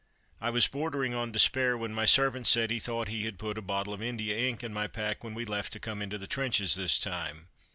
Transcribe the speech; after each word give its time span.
I 0.39 0.49
was 0.49 0.67
bordering 0.67 1.13
on 1.13 1.31
despair, 1.31 1.77
when 1.77 1.93
my 1.93 2.07
servant 2.07 2.47
said 2.47 2.71
he 2.71 2.79
thought 2.79 3.07
he 3.07 3.25
had 3.25 3.37
put 3.37 3.59
a 3.59 3.61
bottle 3.61 3.93
of 3.93 4.01
Indian 4.01 4.35
ink 4.35 4.63
in 4.63 4.73
my 4.73 4.87
pack 4.87 5.23
when 5.23 5.35
we 5.35 5.45
left 5.45 5.71
to 5.73 5.79
come 5.79 6.01
into 6.01 6.17
the 6.17 6.25
trenches 6.25 6.73
this 6.73 6.97
time. 6.97 7.49